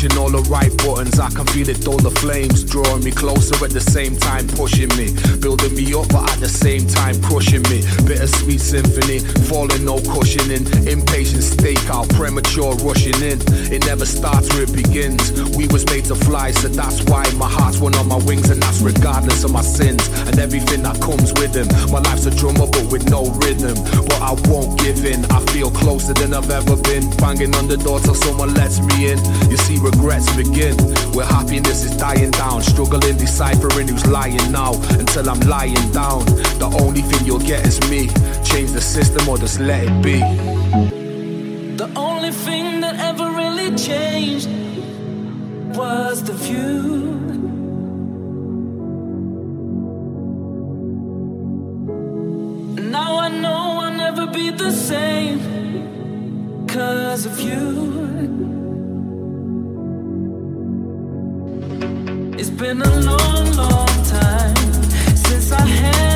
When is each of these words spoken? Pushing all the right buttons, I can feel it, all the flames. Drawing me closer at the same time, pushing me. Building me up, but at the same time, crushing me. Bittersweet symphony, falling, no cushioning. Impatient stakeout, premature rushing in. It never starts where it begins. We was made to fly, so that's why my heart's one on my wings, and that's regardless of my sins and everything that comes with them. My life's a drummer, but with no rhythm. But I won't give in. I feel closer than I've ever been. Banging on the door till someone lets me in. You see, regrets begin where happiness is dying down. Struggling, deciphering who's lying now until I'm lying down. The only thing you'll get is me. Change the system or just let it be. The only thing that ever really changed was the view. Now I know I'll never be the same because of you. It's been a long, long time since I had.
Pushing 0.00 0.16
all 0.16 0.30
the 0.30 0.40
right 0.48 0.72
buttons, 0.80 1.20
I 1.20 1.28
can 1.28 1.44
feel 1.52 1.68
it, 1.68 1.86
all 1.86 2.00
the 2.00 2.08
flames. 2.24 2.64
Drawing 2.64 3.04
me 3.04 3.10
closer 3.10 3.52
at 3.62 3.68
the 3.68 3.84
same 3.84 4.16
time, 4.16 4.48
pushing 4.48 4.88
me. 4.96 5.12
Building 5.44 5.76
me 5.76 5.92
up, 5.92 6.08
but 6.08 6.24
at 6.24 6.40
the 6.40 6.48
same 6.48 6.88
time, 6.88 7.20
crushing 7.20 7.60
me. 7.68 7.84
Bittersweet 8.08 8.64
symphony, 8.64 9.20
falling, 9.44 9.84
no 9.84 10.00
cushioning. 10.00 10.64
Impatient 10.88 11.44
stakeout, 11.44 12.08
premature 12.16 12.72
rushing 12.80 13.20
in. 13.20 13.44
It 13.68 13.84
never 13.84 14.08
starts 14.08 14.48
where 14.56 14.64
it 14.64 14.72
begins. 14.72 15.36
We 15.52 15.68
was 15.68 15.84
made 15.92 16.08
to 16.08 16.16
fly, 16.16 16.52
so 16.56 16.72
that's 16.72 17.04
why 17.04 17.28
my 17.36 17.52
heart's 17.52 17.76
one 17.76 17.92
on 18.00 18.08
my 18.08 18.24
wings, 18.24 18.48
and 18.48 18.56
that's 18.56 18.80
regardless 18.80 19.44
of 19.44 19.52
my 19.52 19.60
sins 19.60 20.08
and 20.24 20.40
everything 20.40 20.80
that 20.88 20.96
comes 21.04 21.36
with 21.36 21.52
them. 21.52 21.68
My 21.92 22.00
life's 22.00 22.24
a 22.24 22.32
drummer, 22.32 22.64
but 22.72 22.88
with 22.88 23.04
no 23.12 23.28
rhythm. 23.44 23.76
But 24.08 24.20
I 24.24 24.32
won't 24.48 24.80
give 24.80 25.04
in. 25.04 25.28
I 25.28 25.44
feel 25.52 25.68
closer 25.68 26.16
than 26.16 26.32
I've 26.32 26.48
ever 26.48 26.80
been. 26.88 27.04
Banging 27.20 27.52
on 27.60 27.68
the 27.68 27.76
door 27.76 28.00
till 28.00 28.16
someone 28.16 28.56
lets 28.56 28.80
me 28.80 29.12
in. 29.12 29.20
You 29.52 29.60
see, 29.60 29.76
regrets 29.90 30.34
begin 30.36 30.76
where 31.14 31.26
happiness 31.26 31.84
is 31.84 31.96
dying 31.96 32.30
down. 32.30 32.62
Struggling, 32.62 33.16
deciphering 33.16 33.88
who's 33.88 34.06
lying 34.06 34.52
now 34.52 34.74
until 34.98 35.28
I'm 35.28 35.40
lying 35.40 35.90
down. 35.92 36.24
The 36.58 36.70
only 36.80 37.02
thing 37.02 37.26
you'll 37.26 37.46
get 37.52 37.66
is 37.66 37.78
me. 37.90 38.08
Change 38.44 38.70
the 38.72 38.80
system 38.80 39.28
or 39.28 39.38
just 39.38 39.60
let 39.60 39.84
it 39.84 40.02
be. 40.02 40.20
The 41.76 41.90
only 41.96 42.30
thing 42.30 42.80
that 42.80 42.96
ever 42.96 43.30
really 43.30 43.76
changed 43.76 44.48
was 45.76 46.22
the 46.22 46.34
view. 46.34 47.18
Now 52.90 53.18
I 53.18 53.28
know 53.28 53.60
I'll 53.82 53.96
never 54.06 54.26
be 54.26 54.50
the 54.50 54.72
same 54.72 55.38
because 56.66 57.26
of 57.26 57.40
you. 57.40 58.59
It's 62.40 62.48
been 62.48 62.80
a 62.80 63.00
long, 63.00 63.52
long 63.52 63.86
time 64.04 64.56
since 65.14 65.52
I 65.52 65.60
had. 65.60 66.10